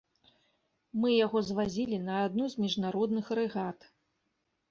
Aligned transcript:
Мы 1.01 1.09
яго 1.25 1.43
звазілі 1.49 1.99
на 2.07 2.15
адну 2.27 2.49
з 2.53 2.63
міжнародных 2.65 3.25
рэгат. 3.41 3.79